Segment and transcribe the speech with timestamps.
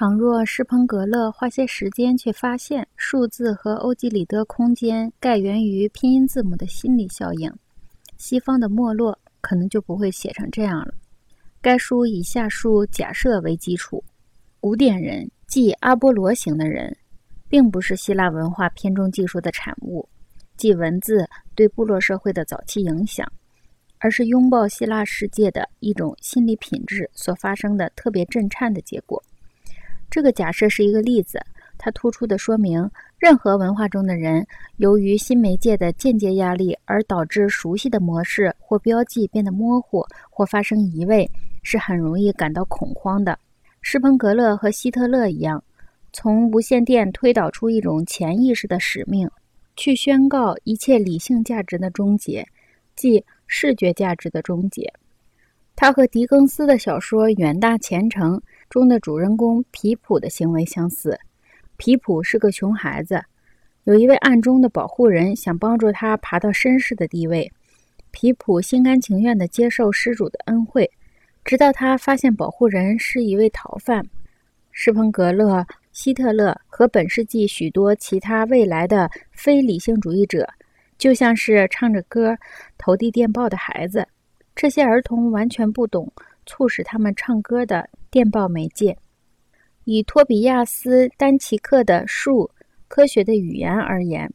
[0.00, 7.52] 倘若施彭格勒花些时间去发现数字和欧几里得空间概源于拼音字母的心理效应，
[8.16, 10.94] 西方的没落可能就不会写成这样了。
[11.60, 14.04] 该书以下述假设为基础：
[14.60, 16.96] 古典人，即阿波罗型的人，
[17.48, 20.08] 并不是希腊文化偏重技术的产物，
[20.56, 23.26] 即文字对部落社会的早期影响，
[23.98, 29.20] 而是拥抱希腊世界的一种心理品质所发生的特别震颤的结果。
[30.10, 31.40] 这个假设是一个例子，
[31.76, 34.46] 它突出的说明，任何文化中的人
[34.76, 41.30] 由于新媒介的间接压力而导致熟悉的模式或标记变得模糊或发生移位，
[41.62, 43.38] 是很容易感到恐慌的。
[43.80, 45.62] 施彭格勒和希特勒一样，
[46.12, 49.30] 从无线电推导出一种潜意识的使命，
[49.76, 52.46] 去宣告一切理性价值的终结，
[52.96, 54.92] 即视觉价值的终结。
[55.80, 58.36] 他和狄更斯的小说《远大前程》。
[58.68, 61.16] 中的主人公皮普的行为相似。
[61.76, 63.22] 皮普是个穷孩子，
[63.84, 67.48] 有一位暗中的保护人想帮助他爬到绅士的地位。
[68.10, 70.90] 皮普心甘情愿地接受施主的恩惠，
[71.44, 74.04] 直到他发现保护人是一位逃犯。
[74.72, 80.44] 施彭格勒、希特勒和本世纪许多其他未来的非理性主义者，
[80.98, 82.36] 就像是唱着歌
[82.76, 84.04] 投递电报的孩子。
[84.60, 86.12] 这些儿童完全不懂
[86.44, 87.88] 促使他们唱歌的。
[88.10, 88.96] 电报媒介，
[89.84, 92.50] 以托比亚斯·丹奇克的数
[92.88, 94.28] 科学的语言而言，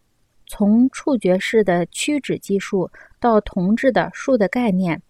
[0.47, 5.01] 从触觉式的屈指计数到同质的数的概念，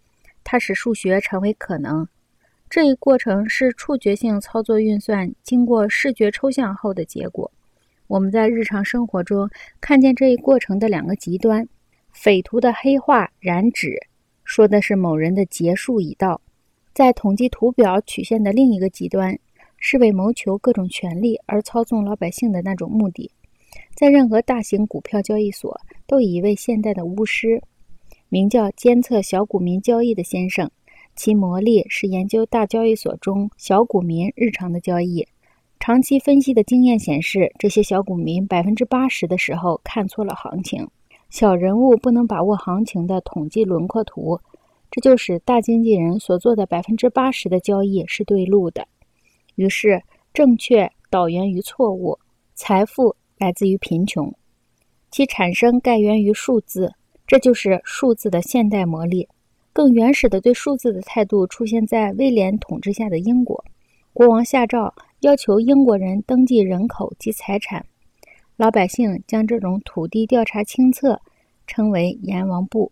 [0.43, 2.07] 它使数学成为可能。
[2.69, 7.51] 这一过程是触觉性操作运算经过视觉抽象后的结果。
[8.07, 9.47] 我们在日常生活中
[9.79, 11.67] 看见这一过程的两个极端：
[12.11, 13.95] 匪徒的黑化染指，
[14.55, 16.39] 说的是某人的结束已到。
[16.93, 19.35] 在统计图表曲线的另一个极端，
[19.79, 23.31] 是为谋求各种权利而操纵老百姓的那种目的。
[23.95, 27.63] 在任何大型股票交易所，都有一位现代的巫师，
[28.29, 30.69] 名叫监测小股民交易的先生，
[31.15, 35.27] 其魔力是研究大交易所中小股民日常的交易。
[35.79, 40.87] 长期分析的经验显示，这些小股民百分之八十的时候看错了行情。
[41.33, 44.39] 小人物不能把握行情的统计轮廓图。
[44.91, 48.87] 这就使大经纪人所做的百分之八十的交易是对路的。
[49.55, 49.99] 于是，
[50.31, 52.19] 正确导源于错误，
[52.53, 54.31] 财富来自于贫穷，
[55.09, 56.93] 其产生概源于数字。
[57.25, 59.27] 这就是数字的现代魔力。
[59.73, 63.65] 更原始的对数字的态度出现在威廉统治下的英国。
[64.13, 67.83] 国王下诏要求英国人登记人口及财产，
[68.55, 71.19] 老百姓将这种土地调查清册
[71.65, 72.91] 称为阎王簿。